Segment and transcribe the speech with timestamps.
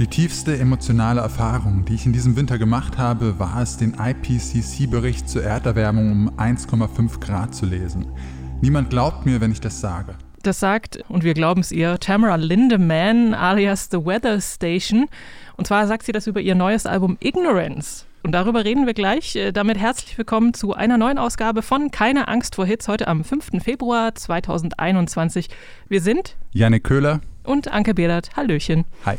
[0.00, 5.28] Die tiefste emotionale Erfahrung, die ich in diesem Winter gemacht habe, war es, den IPCC-Bericht
[5.28, 8.06] zur Erderwärmung um 1,5 Grad zu lesen.
[8.60, 10.16] Niemand glaubt mir, wenn ich das sage.
[10.42, 15.06] Das sagt, und wir glauben es ihr, Tamara Lindemann alias The Weather Station.
[15.56, 18.04] Und zwar sagt sie das über ihr neues Album Ignorance.
[18.24, 19.36] Und darüber reden wir gleich.
[19.36, 23.22] Äh, damit herzlich willkommen zu einer neuen Ausgabe von Keine Angst vor Hits heute am
[23.22, 23.62] 5.
[23.62, 25.50] Februar 2021.
[25.88, 28.36] Wir sind Janik Köhler und Anke Behlert.
[28.36, 28.86] Hallöchen.
[29.06, 29.18] Hi.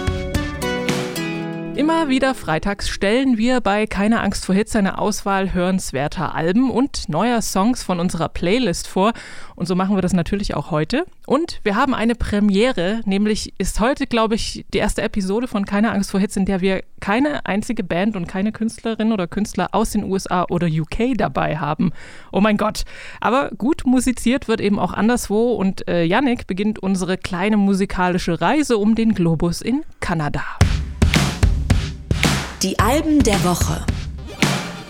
[1.73, 7.07] Immer wieder freitags stellen wir bei Keine Angst vor Hits eine Auswahl hörenswerter Alben und
[7.07, 9.13] neuer Songs von unserer Playlist vor.
[9.55, 11.05] Und so machen wir das natürlich auch heute.
[11.25, 15.93] Und wir haben eine Premiere, nämlich ist heute, glaube ich, die erste Episode von Keine
[15.93, 19.91] Angst vor Hits, in der wir keine einzige Band und keine Künstlerin oder Künstler aus
[19.91, 21.93] den USA oder UK dabei haben.
[22.33, 22.83] Oh mein Gott.
[23.21, 28.77] Aber gut musiziert wird eben auch anderswo und äh, Yannick beginnt unsere kleine musikalische Reise
[28.77, 30.43] um den Globus in Kanada.
[32.63, 33.83] Die Alben der Woche.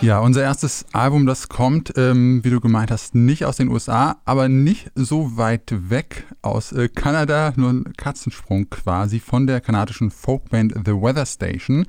[0.02, 4.20] Ja, unser erstes Album, das kommt, ähm, wie du gemeint hast, nicht aus den USA,
[4.26, 10.10] aber nicht so weit weg aus äh, Kanada, nur ein Katzensprung quasi von der kanadischen
[10.10, 11.86] Folkband The Weather Station.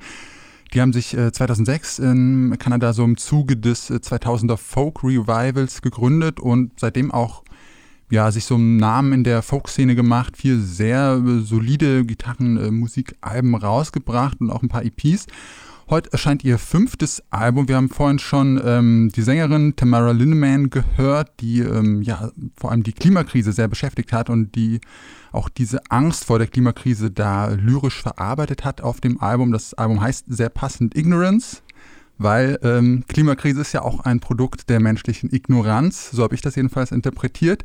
[0.72, 5.82] Die haben sich äh, 2006 in Kanada so im Zuge des äh, 2000er Folk Revivals
[5.82, 7.42] gegründet und seitdem auch
[8.10, 14.40] ja, sich so einen Namen in der Folkszene gemacht, vier sehr äh, solide Gitarrenmusikalben rausgebracht
[14.40, 15.26] und auch ein paar EPs.
[15.90, 17.68] Heute erscheint ihr fünftes Album.
[17.68, 22.82] Wir haben vorhin schon ähm, die Sängerin Tamara Lindemann gehört, die ähm, ja vor allem
[22.82, 24.80] die Klimakrise sehr beschäftigt hat und die
[25.30, 29.52] auch diese Angst vor der Klimakrise da lyrisch verarbeitet hat auf dem Album.
[29.52, 31.58] Das Album heißt sehr passend Ignorance,
[32.16, 36.12] weil ähm, Klimakrise ist ja auch ein Produkt der menschlichen Ignoranz.
[36.12, 37.62] So habe ich das jedenfalls interpretiert.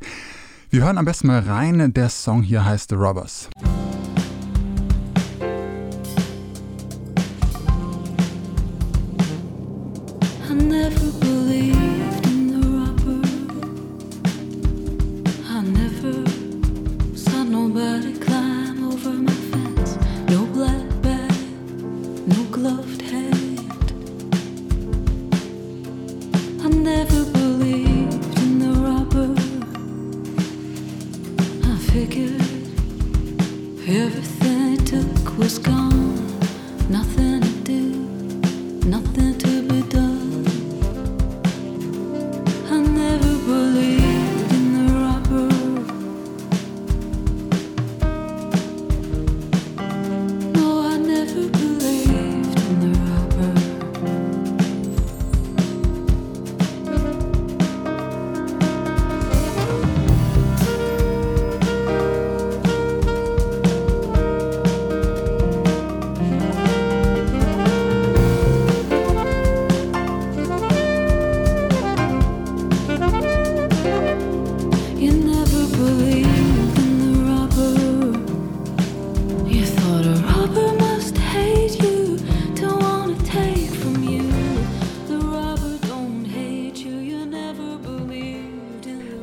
[0.69, 1.93] Wir hören am besten mal rein.
[1.93, 3.49] Der Song hier heißt The Robbers.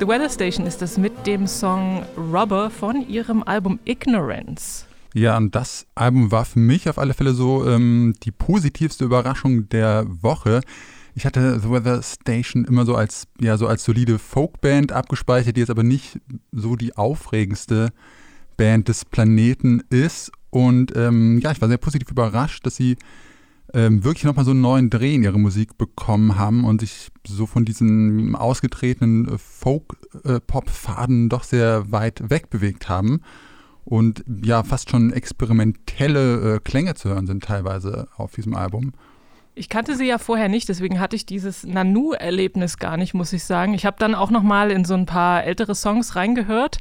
[0.07, 4.85] The Weather Station ist das mit dem Song Rubber von ihrem Album Ignorance.
[5.13, 9.67] Ja, und das Album war für mich auf alle Fälle so ähm, die positivste Überraschung
[9.67, 10.61] der Woche.
[11.13, 15.59] Ich hatte The Weather Station immer so als, ja, so als solide Folkband abgespeichert, die
[15.59, 16.21] jetzt aber nicht
[16.53, 17.89] so die aufregendste
[18.55, 20.31] Band des Planeten ist.
[20.51, 22.95] Und ähm, ja, ich war sehr positiv überrascht, dass sie
[23.73, 27.45] ähm, wirklich nochmal so einen neuen Dreh in ihre Musik bekommen haben und sich so
[27.45, 33.21] von diesen ausgetretenen äh, Folk-Pop-Faden äh, doch sehr weit weg bewegt haben
[33.83, 38.93] und ja fast schon experimentelle äh, Klänge zu hören sind teilweise auf diesem Album.
[39.57, 43.43] Ich kannte sie ja vorher nicht, deswegen hatte ich dieses Nanu-Erlebnis gar nicht, muss ich
[43.43, 43.73] sagen.
[43.73, 46.77] Ich habe dann auch noch mal in so ein paar ältere Songs reingehört,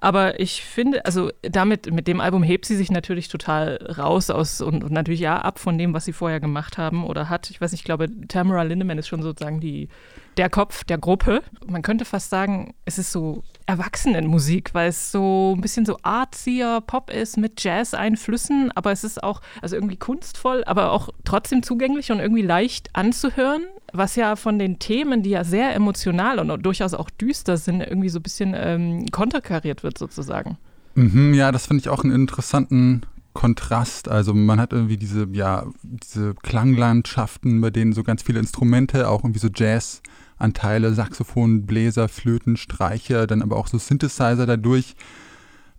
[0.00, 4.60] aber ich finde, also damit mit dem Album hebt sie sich natürlich total raus aus
[4.60, 7.48] und, und natürlich ja ab von dem, was sie vorher gemacht haben oder hat.
[7.50, 9.88] Ich weiß nicht, ich glaube, Tamara Lindemann ist schon sozusagen die
[10.36, 11.42] der Kopf der Gruppe.
[11.66, 16.82] Man könnte fast sagen, es ist so Erwachsenenmusik, weil es so ein bisschen so artsier
[16.86, 22.12] Pop ist mit Jazz-Einflüssen, aber es ist auch also irgendwie kunstvoll, aber auch trotzdem zugänglich
[22.12, 23.62] und irgendwie leicht anzuhören,
[23.92, 28.08] was ja von den Themen, die ja sehr emotional und durchaus auch düster sind, irgendwie
[28.10, 30.58] so ein bisschen ähm, konterkariert wird sozusagen.
[30.94, 33.02] Mhm, ja, das finde ich auch einen interessanten
[33.36, 34.08] Kontrast.
[34.08, 39.22] Also man hat irgendwie diese, ja, diese Klanglandschaften, bei denen so ganz viele Instrumente, auch
[39.22, 40.02] irgendwie so Jazz
[40.38, 44.94] Anteile, Saxophon, Bläser, Flöten, Streicher, dann aber auch so Synthesizer dadurch,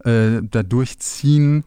[0.03, 1.63] äh, dadurch ziehen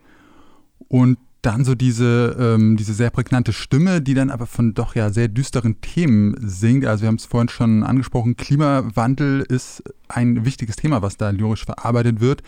[0.88, 5.10] und dann so diese, ähm, diese sehr prägnante Stimme, die dann aber von doch ja
[5.10, 6.84] sehr düsteren Themen singt.
[6.84, 11.64] Also wir haben es vorhin schon angesprochen, Klimawandel ist ein wichtiges Thema, was da lyrisch
[11.64, 12.42] verarbeitet wird.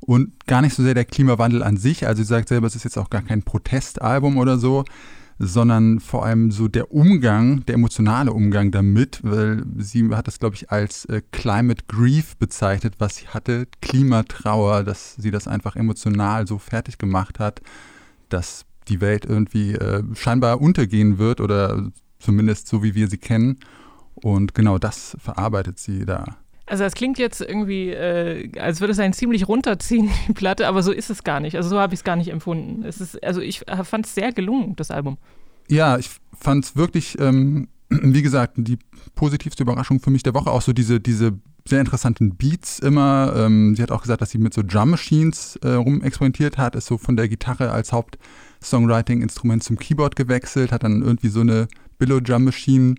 [0.00, 2.06] Und gar nicht so sehr der Klimawandel an sich.
[2.06, 4.84] Also sie sagt selber, es ist jetzt auch gar kein Protestalbum oder so,
[5.38, 10.54] sondern vor allem so der Umgang, der emotionale Umgang damit, weil sie hat das, glaube
[10.56, 16.46] ich, als äh, Climate Grief bezeichnet, was sie hatte, Klimatrauer, dass sie das einfach emotional
[16.46, 17.60] so fertig gemacht hat,
[18.28, 23.58] dass die Welt irgendwie äh, scheinbar untergehen wird oder zumindest so, wie wir sie kennen.
[24.14, 26.24] Und genau das verarbeitet sie da.
[26.66, 30.82] Also das klingt jetzt irgendwie, äh, als würde es einen ziemlich runterziehen, die Platte, aber
[30.82, 31.56] so ist es gar nicht.
[31.56, 32.84] Also so habe ich es gar nicht empfunden.
[32.84, 35.16] Es ist, also ich fand es sehr gelungen, das Album.
[35.68, 38.78] Ja, ich fand es wirklich, ähm, wie gesagt, die
[39.14, 40.50] positivste Überraschung für mich der Woche.
[40.50, 41.34] Auch so diese, diese
[41.68, 43.32] sehr interessanten Beats immer.
[43.36, 46.86] Ähm, sie hat auch gesagt, dass sie mit so Drum Machines äh, rumexperimentiert hat, ist
[46.86, 51.68] so von der Gitarre als Haupt-Songwriting-Instrument zum Keyboard gewechselt, hat dann irgendwie so eine
[51.98, 52.96] Billow-Drum Machine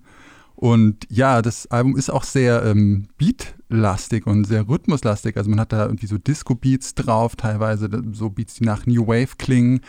[0.60, 5.38] und ja, das Album ist auch sehr ähm, beatlastig und sehr rhythmuslastig.
[5.38, 9.36] Also man hat da irgendwie so Disco-Beats drauf, teilweise so Beats, die nach New Wave
[9.38, 9.82] klingen.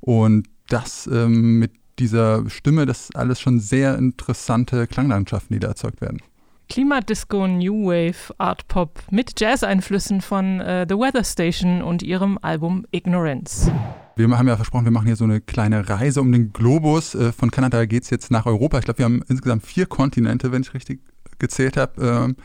[0.00, 6.00] Und das ähm, mit dieser Stimme, das alles schon sehr interessante Klanglandschaften, die da erzeugt
[6.00, 6.22] werden.
[6.70, 12.86] Klimadisco, New Wave, Art Pop mit Jazz-Einflüssen von äh, The Weather Station und ihrem Album
[12.92, 13.70] Ignorance.
[14.16, 17.14] Wir haben ja versprochen, wir machen hier so eine kleine Reise um den Globus.
[17.14, 18.78] Äh, von Kanada geht es jetzt nach Europa.
[18.78, 21.00] Ich glaube, wir haben insgesamt vier Kontinente, wenn ich richtig
[21.38, 22.00] gezählt habe.
[22.00, 22.36] Ähm,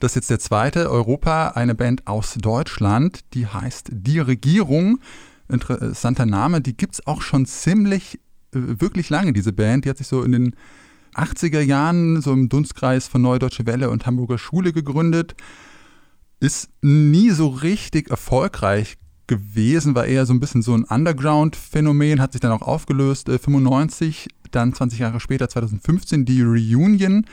[0.00, 0.90] das ist jetzt der zweite.
[0.90, 5.00] Europa, eine Band aus Deutschland, die heißt Die Regierung.
[5.48, 6.62] Interessanter Name.
[6.62, 8.14] Die gibt es auch schon ziemlich,
[8.54, 9.84] äh, wirklich lange, diese Band.
[9.84, 10.56] Die hat sich so in den
[11.14, 15.34] 80er Jahren so im Dunstkreis von Neue Deutsche Welle und Hamburger Schule gegründet.
[16.40, 18.96] Ist nie so richtig erfolgreich
[19.28, 23.38] gewesen, war eher so ein bisschen so ein Underground-Phänomen, hat sich dann auch aufgelöst, äh,
[23.38, 27.24] 95, dann 20 Jahre später, 2015, die Reunion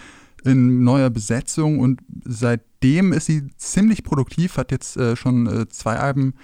[0.44, 5.98] in neuer Besetzung und seitdem ist sie ziemlich produktiv, hat jetzt äh, schon äh, zwei
[5.98, 6.36] Alben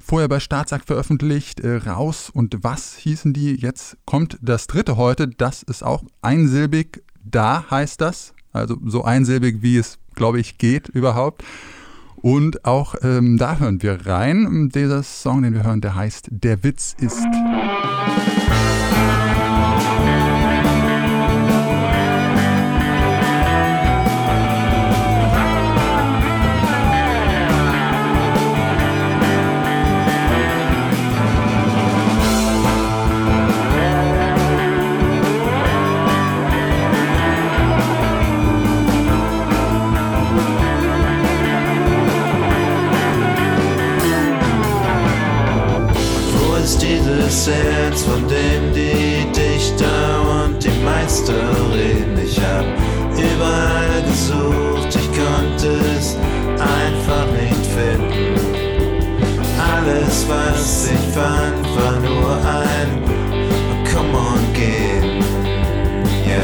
[0.00, 5.28] vorher bei Staatsakt veröffentlicht, äh, Raus und Was hießen die, jetzt kommt das dritte heute,
[5.28, 10.88] das ist auch einsilbig, da heißt das, also so einsilbig, wie es, glaube ich, geht
[10.88, 11.44] überhaupt.
[12.22, 14.70] Und auch ähm, da hören wir rein.
[14.74, 17.22] Dieser Song, den wir hören, der heißt Der Witz ist.
[51.18, 51.34] Meister
[51.74, 52.16] reden.
[52.24, 52.64] Ich hab
[53.16, 56.16] überall gesucht, ich konnte es
[56.60, 58.34] einfach nicht finden.
[59.58, 63.02] Alles, was ich fand, war nur ein
[63.92, 65.24] Come on, gehen.
[66.24, 66.38] Yeah.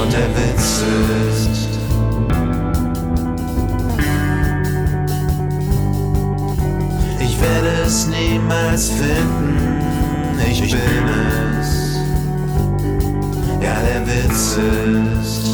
[0.00, 0.82] Und der Witz
[1.28, 1.39] ist,
[7.90, 10.38] es niemals finden.
[10.48, 10.70] Ich bin
[11.60, 11.98] es.
[13.60, 15.50] Ja, der Witz ist.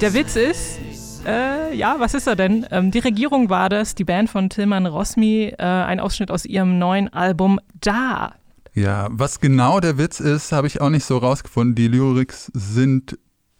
[0.00, 0.80] Der Witz ist,
[1.24, 2.66] äh, ja, was ist er denn?
[2.72, 6.78] Ähm, die Regierung war das, die Band von Tilman Rosmi, äh, ein Ausschnitt aus ihrem
[6.78, 8.34] neuen Album Da.
[8.74, 11.76] Ja, was genau der Witz ist, habe ich auch nicht so rausgefunden.
[11.76, 13.16] Die Lyrics sind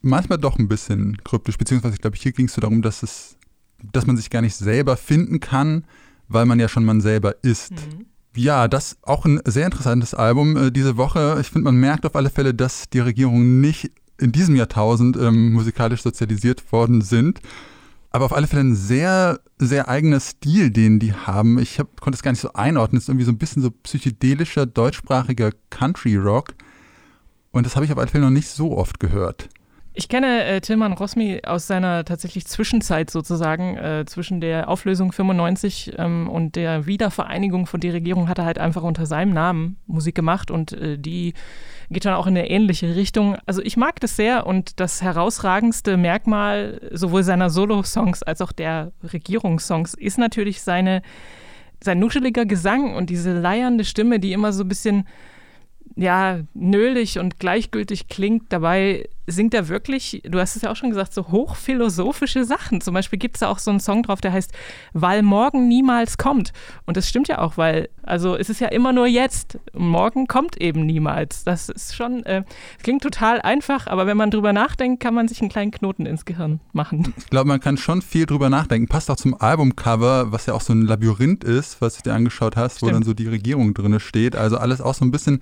[0.07, 3.37] manchmal doch ein bisschen kryptisch, beziehungsweise ich glaube, hier ging es so darum, dass es,
[3.93, 5.85] dass man sich gar nicht selber finden kann,
[6.29, 7.73] weil man ja schon man selber ist.
[7.73, 8.07] Mhm.
[8.35, 11.39] Ja, das auch ein sehr interessantes Album äh, diese Woche.
[11.41, 15.53] Ich finde, man merkt auf alle Fälle, dass die Regierungen nicht in diesem Jahrtausend ähm,
[15.53, 17.41] musikalisch sozialisiert worden sind.
[18.11, 21.59] Aber auf alle Fälle ein sehr, sehr eigener Stil, den die haben.
[21.59, 22.99] Ich hab, konnte es gar nicht so einordnen.
[22.99, 26.55] Es ist irgendwie so ein bisschen so psychedelischer, deutschsprachiger Country-Rock.
[27.53, 29.49] Und das habe ich auf alle Fälle noch nicht so oft gehört.
[29.99, 35.95] Ich kenne äh, Tilman Rosmi aus seiner tatsächlich Zwischenzeit sozusagen, äh, zwischen der Auflösung 95
[35.97, 40.15] ähm, und der Wiedervereinigung von der Regierung hat er halt einfach unter seinem Namen Musik
[40.15, 41.33] gemacht und äh, die
[41.89, 43.39] geht dann auch in eine ähnliche Richtung.
[43.47, 48.93] Also ich mag das sehr und das herausragendste Merkmal sowohl seiner Solo-Songs als auch der
[49.03, 51.01] Regierungssongs ist natürlich seine,
[51.83, 55.07] sein nuscheliger Gesang und diese leiernde Stimme, die immer so ein bisschen
[55.95, 58.53] ja, nölig und gleichgültig klingt.
[58.53, 62.81] Dabei singt er wirklich, du hast es ja auch schon gesagt, so hochphilosophische Sachen.
[62.81, 64.53] Zum Beispiel gibt es da auch so einen Song drauf, der heißt
[64.93, 66.53] Weil morgen niemals kommt.
[66.85, 69.59] Und das stimmt ja auch, weil, also es ist ja immer nur jetzt.
[69.73, 71.45] Morgen kommt eben niemals.
[71.45, 72.45] Das ist schon, äh,
[72.83, 76.25] klingt total einfach, aber wenn man drüber nachdenkt, kann man sich einen kleinen Knoten ins
[76.25, 77.15] Gehirn machen.
[77.17, 78.89] Ich glaube, man kann schon viel drüber nachdenken.
[78.89, 82.57] Passt auch zum Albumcover, was ja auch so ein Labyrinth ist, was du dir angeschaut
[82.57, 82.91] hast, Stimmt.
[82.91, 84.37] wo dann so die Regierung drin steht.
[84.37, 85.41] Also alles auch so ein bisschen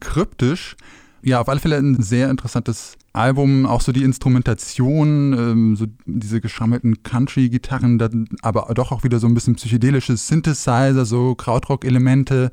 [0.00, 0.76] kryptisch.
[1.22, 6.40] Ja, auf alle Fälle ein sehr interessantes Album, auch so die Instrumentation, ähm, so diese
[6.40, 12.50] geschrammelten Country-Gitarren, aber doch auch wieder so ein bisschen psychedelische Synthesizer, so Krautrock-Elemente.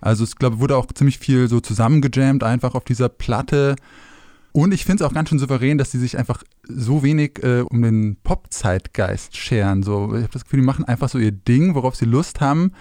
[0.00, 3.76] Also ich glaube, wurde auch ziemlich viel so zusammengejammt einfach auf dieser Platte.
[4.52, 7.60] Und ich finde es auch ganz schön souverän, dass die sich einfach so wenig äh,
[7.60, 9.82] um den Pop-Zeitgeist scheren.
[9.82, 12.72] So, ich habe das Gefühl, die machen einfach so ihr Ding, worauf sie Lust haben.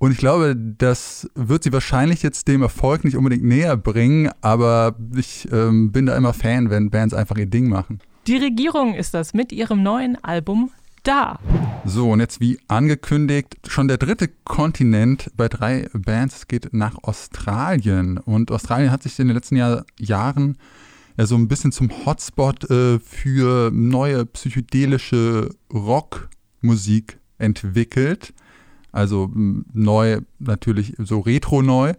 [0.00, 4.96] Und ich glaube, das wird sie wahrscheinlich jetzt dem Erfolg nicht unbedingt näher bringen, aber
[5.14, 8.00] ich ähm, bin da immer Fan, wenn Bands einfach ihr Ding machen.
[8.26, 10.70] Die Regierung ist das mit ihrem neuen Album
[11.02, 11.38] da.
[11.84, 16.96] So, und jetzt wie angekündigt, schon der dritte Kontinent bei drei Bands Es geht nach
[17.02, 18.16] Australien.
[18.16, 20.56] Und Australien hat sich in den letzten Jahr, Jahren
[21.18, 28.32] ja so ein bisschen zum Hotspot äh, für neue psychedelische Rockmusik entwickelt.
[28.92, 31.94] Also neu, natürlich so retro-neu.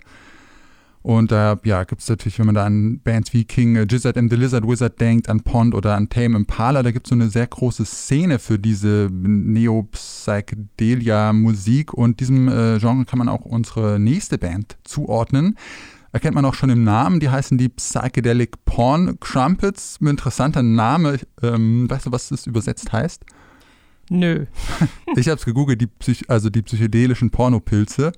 [1.03, 4.17] Und da ja, gibt es natürlich, wenn man da an Bands wie King äh, Gizzard
[4.17, 7.15] and the Lizard Wizard denkt, an Pond oder an Tame Impala, da gibt es so
[7.15, 14.00] eine sehr große Szene für diese Neo-Psychedelia-Musik und diesem äh, Genre kann man auch unsere
[14.00, 15.57] nächste Band zuordnen.
[16.12, 19.98] Erkennt man auch schon im Namen, die heißen die Psychedelic Porn Crumpets.
[20.01, 21.19] Ein interessanter Name.
[21.41, 23.25] Ähm, weißt du, was das übersetzt heißt?
[24.12, 24.46] Nö.
[25.15, 28.12] Ich habe es gegoogelt, die Psych also die psychedelischen Pornopilze.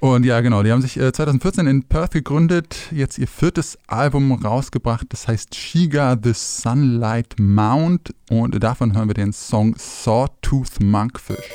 [0.00, 4.32] Und ja, genau, die haben sich äh, 2014 in Perth gegründet, jetzt ihr viertes Album
[4.32, 11.50] rausgebracht, das heißt Shiga the Sunlight Mount und davon hören wir den Song Sawtooth Monkfish.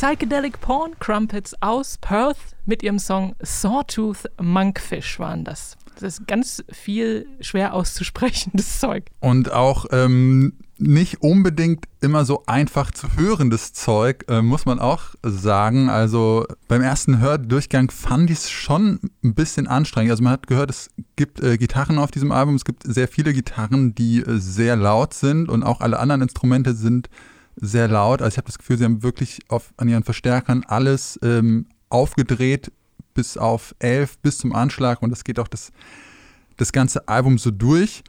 [0.00, 5.76] Psychedelic Porn Crumpets aus Perth mit ihrem Song Sawtooth Monkfish waren das.
[5.96, 9.04] Das ist ganz viel schwer auszusprechendes Zeug.
[9.20, 15.02] Und auch ähm, nicht unbedingt immer so einfach zu hörendes Zeug, äh, muss man auch
[15.22, 15.90] sagen.
[15.90, 20.12] Also beim ersten Hördurchgang fand ich es schon ein bisschen anstrengend.
[20.12, 23.34] Also man hat gehört, es gibt äh, Gitarren auf diesem Album, es gibt sehr viele
[23.34, 27.10] Gitarren, die äh, sehr laut sind und auch alle anderen Instrumente sind
[27.60, 28.22] sehr laut.
[28.22, 32.72] Also ich habe das Gefühl, sie haben wirklich auf, an ihren Verstärkern alles ähm, aufgedreht
[33.14, 35.72] bis auf 11, bis zum Anschlag und das geht auch das,
[36.56, 38.02] das ganze Album so durch.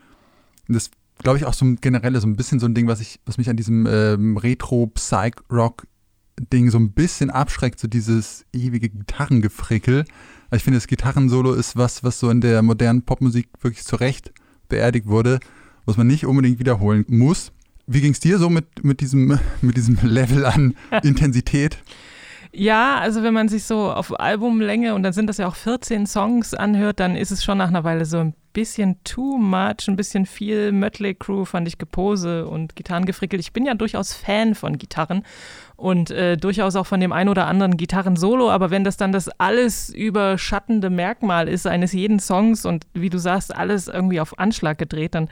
[0.68, 3.20] Und das glaube ich auch so generell so ein bisschen so ein Ding, was ich,
[3.26, 10.06] was mich an diesem ähm, Retro-Psych-Rock-Ding so ein bisschen abschreckt, so dieses ewige Gitarrengefrickel.
[10.50, 14.34] Also ich finde, das Gitarrensolo ist was, was so in der modernen Popmusik wirklich zurecht
[14.70, 15.40] beerdigt wurde,
[15.86, 17.52] was man nicht unbedingt wiederholen muss.
[17.88, 21.78] Wie ging es dir so mit, mit, diesem, mit diesem Level an Intensität?
[22.54, 26.06] Ja, also wenn man sich so auf Albumlänge und dann sind das ja auch 14
[26.06, 29.96] Songs anhört, dann ist es schon nach einer Weile so ein bisschen too much, ein
[29.96, 33.40] bisschen viel Mötley Crew fand ich Gepose und Gitarrengefrickel.
[33.40, 35.24] Ich bin ja durchaus Fan von Gitarren
[35.78, 39.30] und äh, durchaus auch von dem ein oder anderen Gitarrensolo, aber wenn das dann das
[39.40, 44.78] alles überschattende Merkmal ist eines jeden Songs und wie du sagst, alles irgendwie auf Anschlag
[44.78, 45.30] gedreht, dann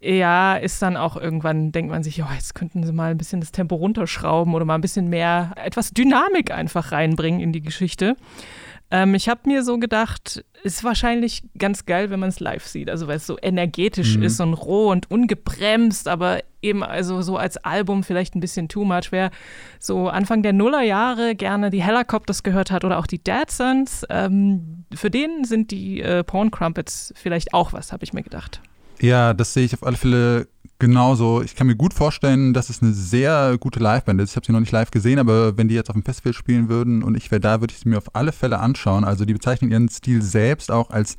[0.00, 3.40] ja, ist dann auch irgendwann, denkt man sich, oh, jetzt könnten sie mal ein bisschen
[3.40, 8.16] das Tempo runterschrauben oder mal ein bisschen mehr, etwas Dynamik einfach reinbringen in die Geschichte.
[8.90, 12.88] Ähm, ich habe mir so gedacht, ist wahrscheinlich ganz geil, wenn man es live sieht.
[12.88, 14.22] Also weil es so energetisch Mhm.
[14.22, 18.84] ist und roh und ungebremst, aber eben also so als Album vielleicht ein bisschen too
[18.84, 19.10] much.
[19.10, 19.30] Wer
[19.78, 24.84] so Anfang der Nullerjahre gerne die Helicopters gehört hat oder auch die Dad Sons, ähm,
[24.94, 28.62] für den sind die äh, Porn Crumpets vielleicht auch was, habe ich mir gedacht.
[29.00, 31.42] Ja, das sehe ich auf alle Fälle genauso.
[31.42, 34.30] Ich kann mir gut vorstellen, dass es eine sehr gute Liveband ist.
[34.30, 36.68] Ich habe sie noch nicht live gesehen, aber wenn die jetzt auf dem Festival spielen
[36.68, 39.04] würden und ich wäre da, würde ich sie mir auf alle Fälle anschauen.
[39.04, 41.16] Also die bezeichnen ihren Stil selbst auch als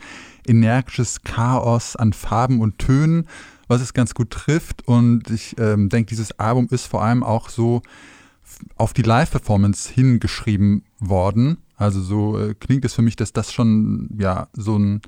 [0.48, 3.27] energisches Chaos an Farben und Tönen,
[3.67, 4.88] was es ganz gut trifft.
[4.88, 7.81] Und ich ähm, denke, dieses Album ist vor allem auch so
[8.75, 11.57] auf die Live-Performance hingeschrieben worden.
[11.75, 15.01] Also so äh, klingt es für mich, dass das schon ja so ein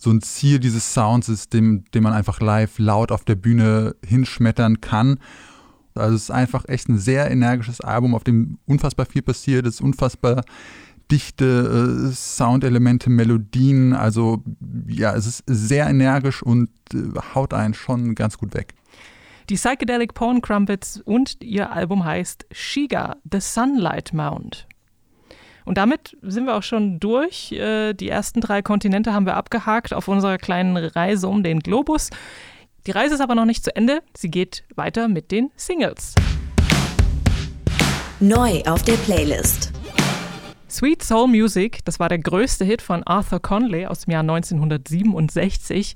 [0.00, 3.94] so ein Ziel dieses Sounds ist, dem, dem man einfach live laut auf der Bühne
[4.04, 5.20] hinschmettern kann.
[5.94, 9.82] Also es ist einfach echt ein sehr energisches Album, auf dem unfassbar viel passiert, ist
[9.82, 10.42] unfassbar
[11.10, 14.42] dichte äh, Soundelemente, Melodien, also
[14.86, 18.74] ja, es ist sehr energisch und äh, haut einen schon ganz gut weg.
[19.50, 24.66] Die Psychedelic Porn Crumpets und ihr Album heißt Shiga, The Sunlight Mount.
[25.70, 27.52] Und damit sind wir auch schon durch.
[27.52, 32.10] Äh, Die ersten drei Kontinente haben wir abgehakt auf unserer kleinen Reise um den Globus.
[32.88, 34.02] Die Reise ist aber noch nicht zu Ende.
[34.16, 36.16] Sie geht weiter mit den Singles.
[38.18, 39.70] Neu auf der Playlist.
[40.68, 45.94] Sweet Soul Music, das war der größte Hit von Arthur Conley aus dem Jahr 1967.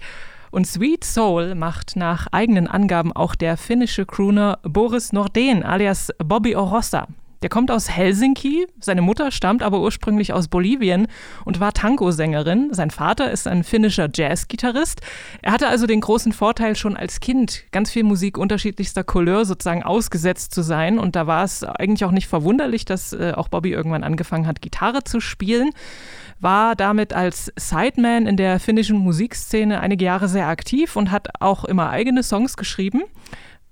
[0.53, 6.55] Und Sweet Soul macht nach eigenen Angaben auch der finnische Crooner Boris Nordén alias Bobby
[6.55, 7.09] Orossa.
[7.45, 11.09] Der kommt aus Helsinki, seine Mutter stammt aber ursprünglich aus Bolivien
[11.45, 12.73] und war Tango-Sängerin.
[12.73, 15.03] Sein Vater ist ein finnischer Jazzgitarrist.
[15.43, 19.83] Er hatte also den großen Vorteil, schon als Kind ganz viel Musik unterschiedlichster Couleur sozusagen
[19.83, 20.99] ausgesetzt zu sein.
[20.99, 24.63] Und da war es eigentlich auch nicht verwunderlich, dass äh, auch Bobby irgendwann angefangen hat,
[24.63, 25.69] Gitarre zu spielen
[26.41, 31.65] war damit als Sideman in der finnischen Musikszene einige Jahre sehr aktiv und hat auch
[31.65, 33.03] immer eigene Songs geschrieben,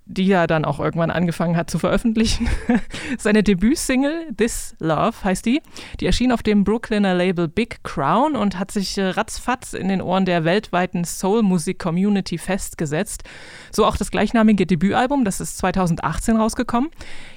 [0.07, 2.49] die er dann auch irgendwann angefangen hat zu veröffentlichen.
[3.19, 5.63] Seine Debütsingle This Love heißt die.
[6.01, 10.03] Die erschien auf dem Brooklyner Label Big Crown und hat sich äh, ratzfatz in den
[10.03, 13.25] Ohren der weltweiten Soul-Musik-Community festgesetzt.
[13.71, 16.91] So auch das gleichnamige Debütalbum, das ist 2018 rausgekommen.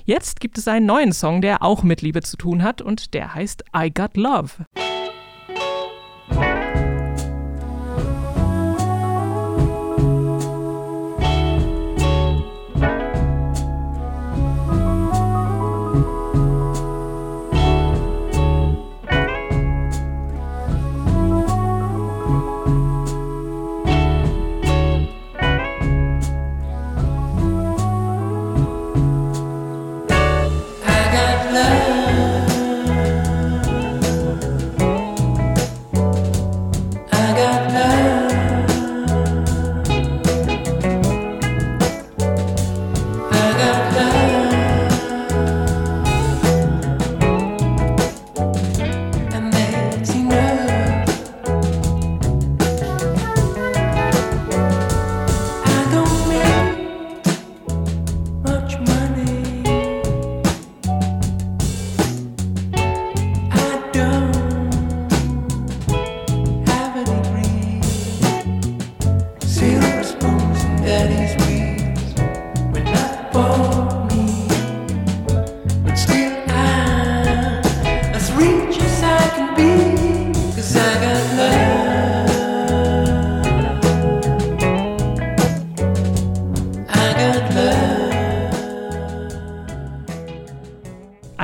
[0.06, 3.34] Jetzt gibt es einen neuen Song, der auch mit Liebe zu tun hat und der
[3.36, 4.66] heißt I Got Love.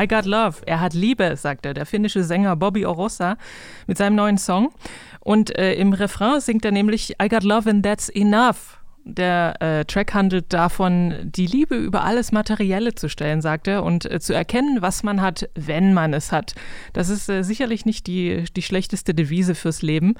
[0.02, 0.58] I Got Love.
[0.66, 3.38] Er hat Liebe, sagt er, der finnische Sänger Bobby Orossa
[3.86, 4.72] mit seinem neuen Song.
[5.20, 8.81] Und äh, im Refrain singt er nämlich I Got Love and That's Enough.
[9.04, 14.10] Der äh, Track handelt davon, die Liebe über alles Materielle zu stellen, sagt er, und
[14.10, 16.54] äh, zu erkennen, was man hat, wenn man es hat.
[16.94, 20.14] Das ist äh, sicherlich nicht die, die schlechteste Devise fürs Leben.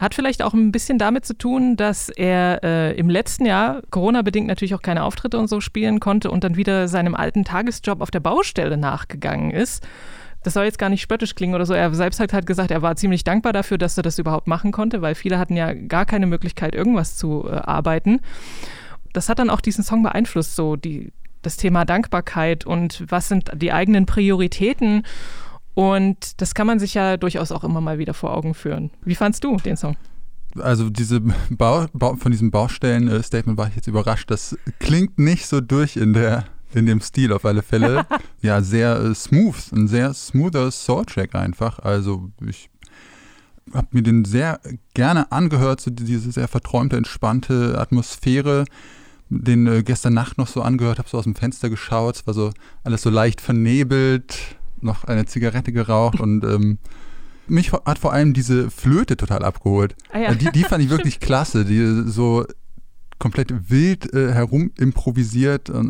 [0.00, 4.48] Hat vielleicht auch ein bisschen damit zu tun, dass er äh, im letzten Jahr, Corona-bedingt
[4.48, 8.10] natürlich auch keine Auftritte und so spielen konnte und dann wieder seinem alten Tagesjob auf
[8.10, 9.86] der Baustelle nachgegangen ist.
[10.42, 11.74] Das soll jetzt gar nicht spöttisch klingen oder so.
[11.74, 14.72] Er selbst hat halt gesagt, er war ziemlich dankbar dafür, dass er das überhaupt machen
[14.72, 18.20] konnte, weil viele hatten ja gar keine Möglichkeit, irgendwas zu äh, arbeiten.
[19.12, 23.50] Das hat dann auch diesen Song beeinflusst, so die, das Thema Dankbarkeit und was sind
[23.54, 25.04] die eigenen Prioritäten.
[25.74, 28.90] Und das kann man sich ja durchaus auch immer mal wieder vor Augen führen.
[29.04, 29.96] Wie fandst du den Song?
[30.58, 31.20] Also diese
[31.50, 34.30] Bau, Bau, von diesem Baustellen-Statement war ich jetzt überrascht.
[34.30, 36.44] Das klingt nicht so durch in der
[36.74, 38.06] in dem Stil auf alle Fälle.
[38.42, 41.78] ja, sehr äh, smooth, ein sehr smoother Soul-Track einfach.
[41.80, 42.70] Also ich
[43.74, 44.60] habe mir den sehr
[44.94, 48.64] gerne angehört, so diese sehr verträumte, entspannte Atmosphäre.
[49.30, 52.32] Den äh, gestern Nacht noch so angehört, habe so aus dem Fenster geschaut, es war
[52.32, 52.50] so
[52.82, 54.38] alles so leicht vernebelt,
[54.80, 56.78] noch eine Zigarette geraucht und ähm,
[57.46, 59.96] mich hat vor allem diese Flöte total abgeholt.
[60.12, 60.34] Ah ja.
[60.34, 62.46] Die, die fand ich wirklich klasse, die so
[63.18, 65.82] komplett wild äh, herum improvisiert äh,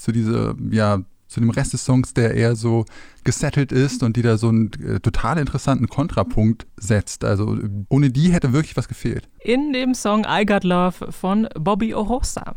[0.00, 2.84] zu dieser, ja, zu dem Rest des Songs, der eher so
[3.22, 7.24] gesettelt ist und die da so einen äh, total interessanten Kontrapunkt setzt.
[7.24, 7.56] Also
[7.88, 9.28] ohne die hätte wirklich was gefehlt.
[9.40, 12.54] In dem Song I Got Love von Bobby Orosa.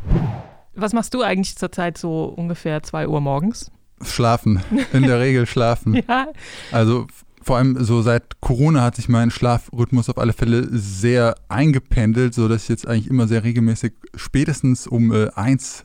[0.74, 3.70] Was machst du eigentlich zurzeit so ungefähr 2 Uhr morgens?
[4.02, 4.60] Schlafen,
[4.92, 5.94] in der Regel schlafen.
[6.08, 6.26] Ja,
[6.72, 7.06] Also
[7.42, 12.64] vor allem so seit Corona hat sich mein Schlafrhythmus auf alle Fälle sehr eingependelt, sodass
[12.64, 15.84] ich jetzt eigentlich immer sehr regelmäßig spätestens um äh, eins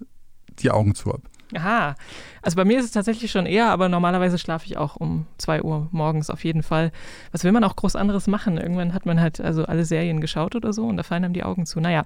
[0.59, 1.23] die Augen zu habe.
[1.55, 1.95] Aha.
[2.41, 5.63] Also bei mir ist es tatsächlich schon eher, aber normalerweise schlafe ich auch um 2
[5.63, 6.91] Uhr morgens auf jeden Fall.
[7.31, 8.57] Was will man auch groß anderes machen?
[8.57, 11.43] Irgendwann hat man halt also alle Serien geschaut oder so und da fallen einem die
[11.43, 11.79] Augen zu.
[11.79, 12.05] Naja,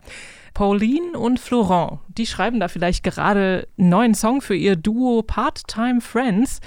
[0.54, 6.02] Pauline und Florent, die schreiben da vielleicht gerade einen neuen Song für ihr Duo Part-Time
[6.02, 6.60] Friends.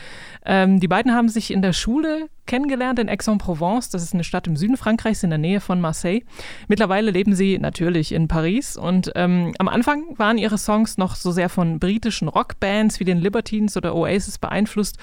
[0.44, 3.90] Ähm, die beiden haben sich in der Schule kennengelernt in Aix-en-Provence.
[3.90, 6.22] Das ist eine Stadt im Süden Frankreichs in der Nähe von Marseille.
[6.68, 11.32] Mittlerweile leben sie natürlich in Paris und ähm, am Anfang waren ihre Songs noch so
[11.32, 14.98] sehr von britischen Rockbands wie den Libertines oder Oasis beeinflusst.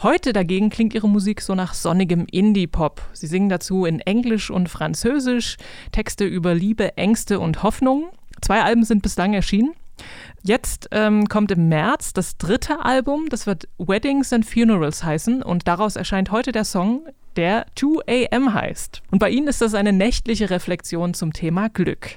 [0.00, 3.02] Heute dagegen klingt ihre Musik so nach sonnigem Indie-Pop.
[3.14, 5.56] Sie singen dazu in Englisch und Französisch
[5.90, 8.10] Texte über Liebe, Ängste und Hoffnung.
[8.42, 9.72] Zwei Alben sind bislang erschienen.
[10.42, 15.66] Jetzt ähm, kommt im März das dritte Album, das wird Weddings and Funerals heißen und
[15.66, 19.02] daraus erscheint heute der Song, der 2 AM heißt.
[19.10, 22.16] Und bei ihnen ist das eine nächtliche Reflexion zum Thema Glück.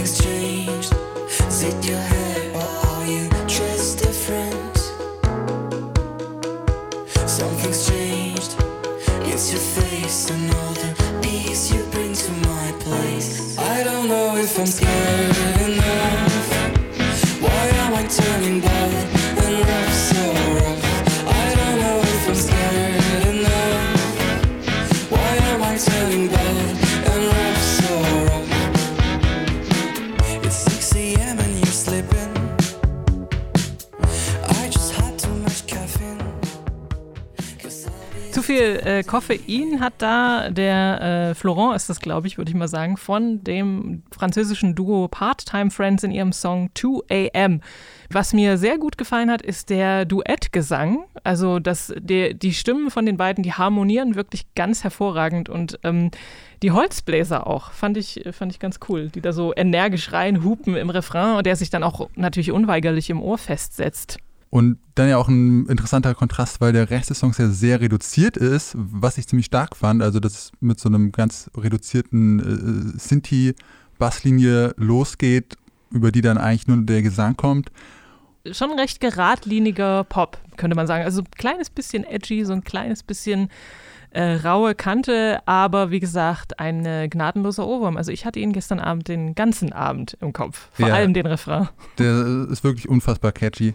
[0.00, 0.94] nothing's changed.
[1.50, 2.09] Said you
[39.28, 42.96] äh, Koffein hat da der äh, Florent, ist das glaube ich, würde ich mal sagen,
[42.96, 47.60] von dem französischen Duo Part-Time Friends in ihrem Song 2 AM.
[48.10, 51.04] Was mir sehr gut gefallen hat, ist der Duettgesang.
[51.22, 56.10] Also das, der, die Stimmen von den beiden, die harmonieren wirklich ganz hervorragend und ähm,
[56.62, 60.90] die Holzbläser auch, fand ich, fand ich ganz cool, die da so energisch reinhupen im
[60.90, 64.18] Refrain und der sich dann auch natürlich unweigerlich im Ohr festsetzt.
[64.50, 68.36] Und dann ja auch ein interessanter Kontrast, weil der Rest des Songs ja sehr reduziert
[68.36, 70.02] ist, was ich ziemlich stark fand.
[70.02, 75.56] Also, dass es mit so einem ganz reduzierten äh, Sinti-Basslinie losgeht,
[75.90, 77.70] über die dann eigentlich nur der Gesang kommt.
[78.50, 81.04] schon recht geradliniger Pop, könnte man sagen.
[81.04, 83.48] Also ein kleines bisschen edgy, so ein kleines bisschen
[84.12, 87.96] äh, raue Kante, aber wie gesagt, ein äh, gnadenloser Ohrwurm.
[87.96, 90.94] Also ich hatte ihn gestern Abend den ganzen Abend im Kopf, vor Ja.
[90.94, 91.68] allem den Refrain.
[91.98, 93.74] Der ist wirklich unfassbar catchy.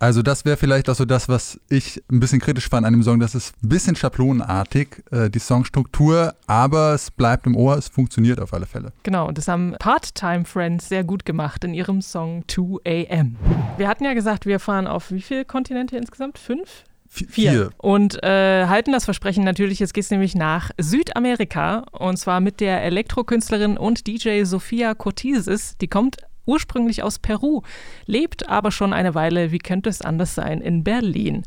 [0.00, 3.02] Also das wäre vielleicht auch so das, was ich ein bisschen kritisch fand an dem
[3.02, 3.20] Song.
[3.20, 8.40] Das ist ein bisschen schablonenartig, äh, die Songstruktur, aber es bleibt im Ohr, es funktioniert
[8.40, 8.92] auf alle Fälle.
[9.02, 13.36] Genau, und das haben Part-Time Friends sehr gut gemacht in ihrem Song 2 AM.
[13.76, 16.38] Wir hatten ja gesagt, wir fahren auf wie viele Kontinente insgesamt?
[16.38, 16.84] Fünf?
[17.12, 17.70] Vi- Vier.
[17.76, 19.80] Und äh, halten das Versprechen natürlich.
[19.80, 25.76] Jetzt geht es nämlich nach Südamerika und zwar mit der Elektrokünstlerin und DJ Sofia Cortizes.
[25.78, 27.62] Die kommt ursprünglich aus Peru,
[28.06, 31.44] lebt aber schon eine Weile, wie könnte es anders sein, in Berlin.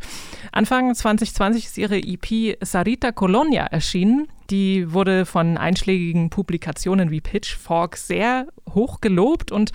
[0.51, 4.27] Anfang 2020 ist ihre EP Sarita Colonia erschienen.
[4.49, 9.71] Die wurde von einschlägigen Publikationen wie Pitchfork sehr hoch gelobt und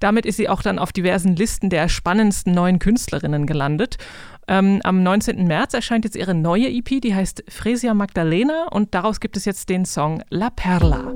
[0.00, 3.96] damit ist sie auch dann auf diversen Listen der spannendsten neuen Künstlerinnen gelandet.
[4.46, 5.46] Ähm, am 19.
[5.46, 9.68] März erscheint jetzt ihre neue EP, die heißt Fresia Magdalena und daraus gibt es jetzt
[9.68, 11.14] den Song La Perla.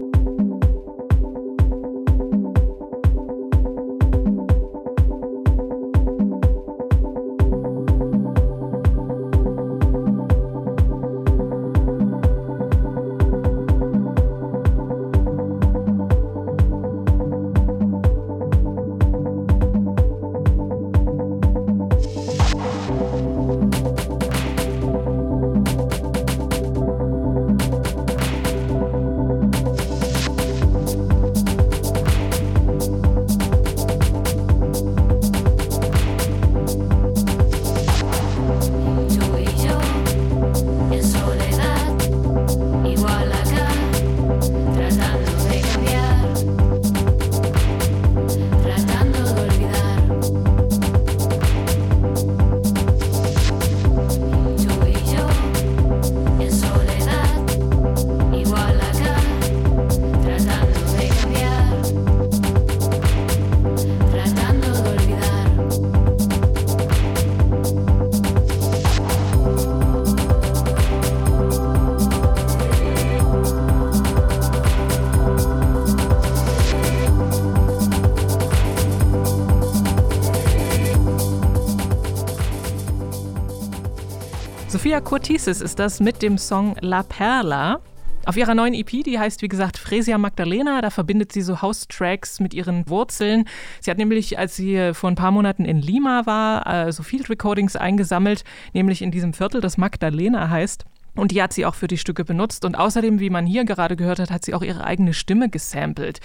[84.88, 87.82] Sophia Cortises ist das mit dem Song La Perla.
[88.24, 92.40] Auf ihrer neuen EP, die heißt wie gesagt Fresia Magdalena, da verbindet sie so House-Tracks
[92.40, 93.44] mit ihren Wurzeln.
[93.82, 97.28] Sie hat nämlich, als sie vor ein paar Monaten in Lima war, äh, so Field
[97.28, 100.86] Recordings eingesammelt, nämlich in diesem Viertel, das Magdalena heißt.
[101.18, 102.64] Und die hat sie auch für die Stücke benutzt.
[102.64, 106.20] Und außerdem, wie man hier gerade gehört hat, hat sie auch ihre eigene Stimme gesampelt.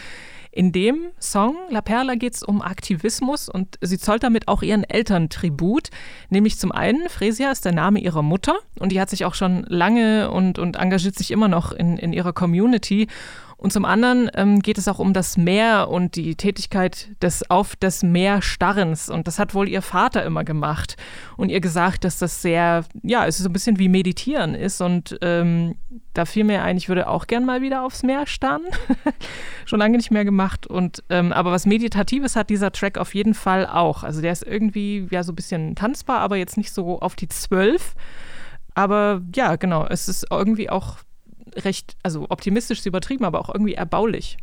[0.51, 4.83] In dem Song La Perla geht es um Aktivismus und sie zollt damit auch ihren
[4.83, 5.89] Eltern Tribut.
[6.29, 9.65] Nämlich zum einen, Fresia ist der Name ihrer Mutter und die hat sich auch schon
[9.67, 13.07] lange und, und engagiert sich immer noch in, in ihrer Community.
[13.57, 17.75] Und zum anderen ähm, geht es auch um das Meer und die Tätigkeit des auf
[17.75, 19.09] das Meer Starrens.
[19.09, 20.97] Und das hat wohl ihr Vater immer gemacht
[21.37, 24.81] und ihr gesagt, dass das sehr, ja, es ist so ein bisschen wie Meditieren ist.
[24.81, 25.75] Und ähm,
[26.13, 28.65] da fiel mir ein, ich würde auch gern mal wieder aufs Meer starren.
[29.65, 30.67] Schon lange nicht mehr gemacht.
[30.67, 34.03] Und ähm, aber was Meditatives hat dieser Track auf jeden Fall auch.
[34.03, 37.29] Also der ist irgendwie ja so ein bisschen tanzbar, aber jetzt nicht so auf die
[37.29, 37.95] Zwölf.
[38.75, 40.97] Aber ja, genau, es ist irgendwie auch
[41.57, 44.37] recht, also optimistisch ist übertrieben, aber auch irgendwie erbaulich.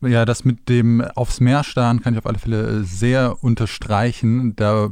[0.00, 4.56] Ja, das mit dem aufs Meer starren kann ich auf alle Fälle äh, sehr unterstreichen.
[4.56, 4.88] Da äh,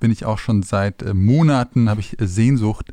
[0.00, 2.92] bin ich auch schon seit äh, Monaten, habe ich Sehnsucht,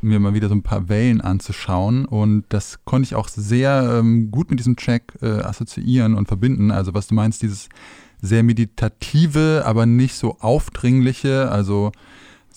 [0.00, 2.06] mir mal wieder so ein paar Wellen anzuschauen.
[2.06, 6.70] Und das konnte ich auch sehr ähm, gut mit diesem Track äh, assoziieren und verbinden.
[6.70, 7.68] Also was du meinst, dieses
[8.22, 11.92] sehr meditative, aber nicht so aufdringliche, also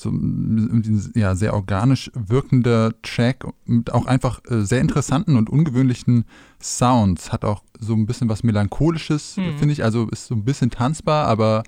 [0.01, 6.25] so ein ja, sehr organisch wirkender Track mit auch einfach äh, sehr interessanten und ungewöhnlichen
[6.61, 7.31] Sounds.
[7.31, 9.57] Hat auch so ein bisschen was Melancholisches, Mhm.
[9.57, 9.83] finde ich.
[9.83, 11.63] Also ist so ein bisschen tanzbar, aber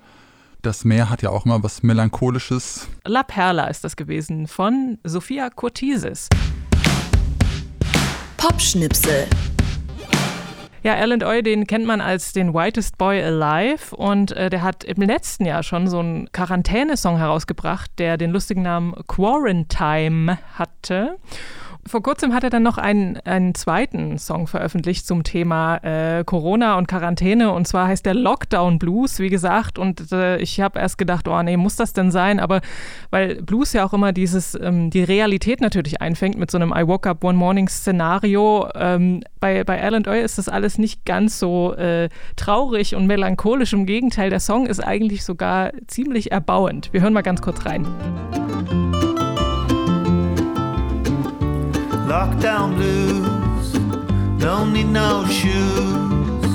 [0.62, 2.88] das Meer hat ja auch mal was Melancholisches.
[3.06, 6.28] La Perla ist das gewesen von Sophia Cortises.
[8.36, 9.26] Popschnipsel.
[10.84, 14.84] Ja, Alan Oy, den kennt man als den Whitest Boy Alive und äh, der hat
[14.84, 21.16] im letzten Jahr schon so einen Quarantäne-Song herausgebracht, der den lustigen Namen Quarantine hatte.
[21.86, 26.78] Vor kurzem hat er dann noch einen, einen zweiten Song veröffentlicht zum Thema äh, Corona
[26.78, 29.78] und Quarantäne und zwar heißt der Lockdown Blues, wie gesagt.
[29.78, 32.40] Und äh, ich habe erst gedacht, oh nee, muss das denn sein?
[32.40, 32.60] Aber
[33.10, 36.86] weil Blues ja auch immer dieses, ähm, die Realität natürlich einfängt mit so einem I
[36.86, 38.68] Woke Up One Morning Szenario.
[38.74, 43.72] Ähm, bei, bei Alan Oy ist das alles nicht ganz so äh, traurig und melancholisch.
[43.74, 46.92] Im Gegenteil, der Song ist eigentlich sogar ziemlich erbauend.
[46.92, 47.86] Wir hören mal ganz kurz rein.
[52.14, 53.72] Lockdown blues,
[54.38, 56.52] don't need no shoes.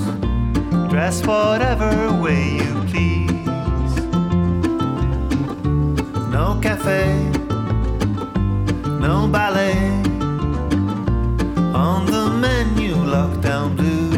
[0.90, 3.94] Dress whatever way you please.
[6.32, 7.04] No cafe,
[9.06, 9.76] no ballet.
[11.76, 14.09] On the menu, lockdown blues.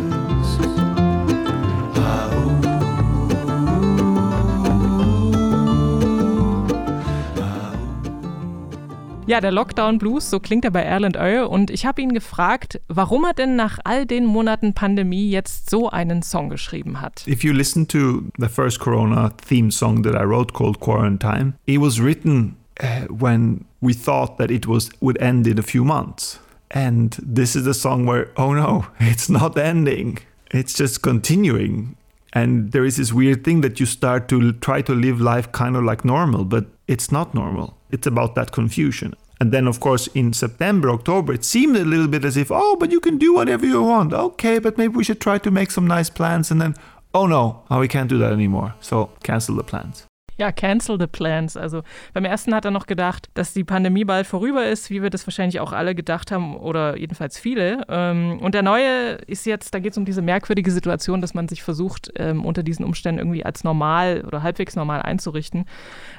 [9.32, 11.48] Ja, der Lockdown Blues, so klingt er bei Erland Oe.
[11.48, 15.90] Und ich habe ihn gefragt, warum er denn nach all den Monaten Pandemie jetzt so
[15.90, 17.26] einen Song geschrieben hat.
[17.26, 21.80] If you listen to the first Corona theme song that I wrote called Quarantine, it
[21.80, 26.38] was written uh, when we thought that it was would end in a few months.
[26.70, 30.18] And this is the song where oh no, it's not ending.
[30.54, 31.96] It's just continuing.
[32.34, 35.78] And there is this weird thing that you start to try to live life kind
[35.78, 37.78] of like normal, but it's not normal.
[37.92, 39.14] It's about that confusion.
[39.42, 42.76] And then, of course, in September, October, it seemed a little bit as if, oh,
[42.76, 44.14] but you can do whatever you want.
[44.14, 46.52] Okay, but maybe we should try to make some nice plans.
[46.52, 46.76] And then,
[47.16, 48.76] oh no, oh, we can't do that anymore.
[48.82, 50.06] So cancel the plans.
[50.42, 51.56] Ja, cancel the plans.
[51.56, 51.84] Also
[52.16, 55.28] beim ersten hat er noch gedacht, dass die Pandemie bald vorüber ist, wie wir das
[55.28, 57.86] wahrscheinlich auch alle gedacht haben oder jedenfalls viele.
[57.88, 61.48] Ähm, Und der neue ist jetzt, da geht es um diese merkwürdige Situation, dass man
[61.48, 65.66] sich versucht, ähm, unter diesen Umständen irgendwie als normal oder halbwegs normal einzurichten.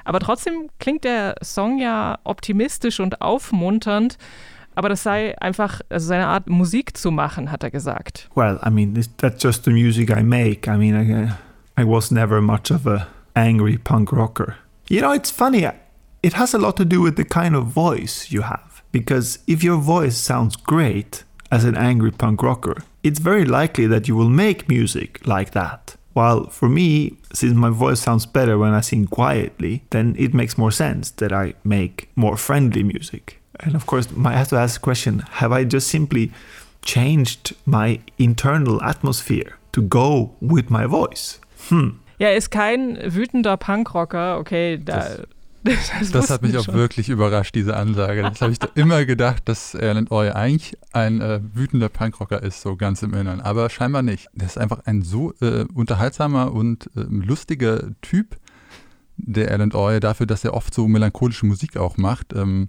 [0.05, 4.17] Aber trotzdem klingt der Song ja optimistisch und aufmunternd.
[4.73, 8.29] Aber das sei einfach also seine Art, Musik zu machen, hat er gesagt.
[8.35, 10.65] Well, I mean, that's just the music I make.
[10.65, 14.57] I mean, I, I was never much of a angry punk rocker.
[14.87, 15.67] You know, it's funny.
[16.21, 18.81] It has a lot to do with the kind of voice you have.
[18.91, 24.07] Because if your voice sounds great as an angry punk rocker, it's very likely that
[24.07, 25.95] you will make music like that.
[26.13, 30.57] While for me, since my voice sounds better when I sing quietly, then it makes
[30.57, 33.41] more sense that I make more friendly music.
[33.59, 36.31] And of course, I have to ask the question have I just simply
[36.83, 41.39] changed my internal atmosphere to go with my voice?
[41.69, 41.89] Hmm.
[42.19, 44.37] Ja, er ist kein wütender Punkrocker.
[44.39, 44.95] Okay, da.
[44.95, 45.21] Das,
[46.11, 46.73] Das hat wussten mich auch schon.
[46.73, 48.21] wirklich überrascht, diese Ansage.
[48.21, 52.61] Das habe ich doch immer gedacht, dass Erland Oy eigentlich ein äh, wütender Punkrocker ist,
[52.61, 53.39] so ganz im Innern.
[53.39, 54.27] Aber scheinbar nicht.
[54.33, 58.37] Der ist einfach ein so äh, unterhaltsamer und äh, lustiger Typ,
[59.15, 62.33] der Erland Oy, dafür, dass er oft so melancholische Musik auch macht.
[62.33, 62.67] Ähm,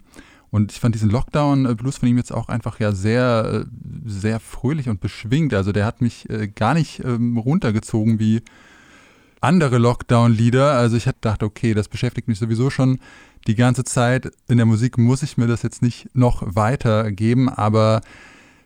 [0.51, 3.71] und ich fand diesen Lockdown-Blues von ihm jetzt auch einfach ja sehr, äh,
[4.07, 5.53] sehr fröhlich und beschwingt.
[5.53, 8.43] Also der hat mich äh, gar nicht ähm, runtergezogen wie
[9.45, 10.73] andere Lockdown-Lieder.
[10.73, 12.99] Also ich dachte, okay, das beschäftigt mich sowieso schon
[13.47, 14.31] die ganze Zeit.
[14.49, 18.01] In der Musik muss ich mir das jetzt nicht noch weitergeben, aber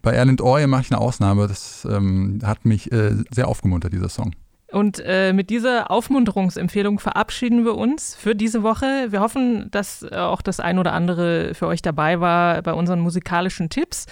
[0.02, 1.48] bei Erland Oy mache ich eine Ausnahme.
[1.48, 4.32] Das ähm, hat mich äh, sehr aufgemuntert, dieser Song.
[4.70, 9.06] Und äh, mit dieser Aufmunterungsempfehlung verabschieden wir uns für diese Woche.
[9.10, 13.00] Wir hoffen, dass äh, auch das ein oder andere für euch dabei war bei unseren
[13.00, 14.04] musikalischen Tipps.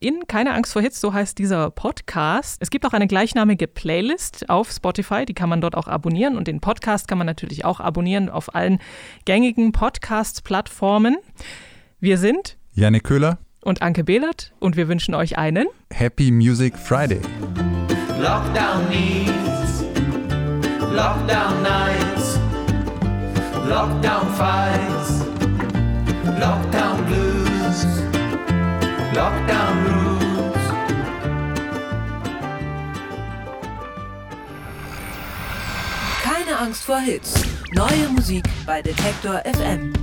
[0.00, 2.58] In Keine Angst vor Hits, so heißt dieser Podcast.
[2.60, 6.36] Es gibt auch eine gleichnamige Playlist auf Spotify, die kann man dort auch abonnieren.
[6.36, 8.80] Und den Podcast kann man natürlich auch abonnieren auf allen
[9.24, 11.16] gängigen Podcast-Plattformen.
[12.00, 17.20] Wir sind Janik Köhler, und Anke Behlert und wir wünschen euch einen Happy Music Friday.
[18.18, 19.51] Lockdown needs,
[20.92, 22.38] lockdown nights,
[23.66, 25.24] lockdown fights,
[26.38, 27.84] lockdown blues,
[29.14, 30.64] lockdown rules.
[36.22, 37.34] Keine Angst vor Hits.
[37.72, 39.94] Neue Musik bei Detektor FM.